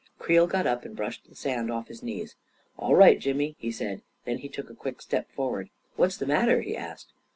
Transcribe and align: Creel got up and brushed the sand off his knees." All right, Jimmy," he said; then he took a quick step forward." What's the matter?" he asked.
Creel 0.17 0.47
got 0.47 0.65
up 0.65 0.83
and 0.83 0.95
brushed 0.95 1.29
the 1.29 1.35
sand 1.35 1.69
off 1.69 1.87
his 1.87 2.01
knees." 2.01 2.35
All 2.79 2.95
right, 2.95 3.19
Jimmy," 3.19 3.55
he 3.59 3.71
said; 3.71 4.01
then 4.25 4.39
he 4.39 4.49
took 4.49 4.71
a 4.71 4.75
quick 4.75 4.99
step 4.99 5.29
forward." 5.31 5.69
What's 5.95 6.17
the 6.17 6.25
matter?" 6.25 6.61
he 6.63 6.75
asked. 6.75 7.13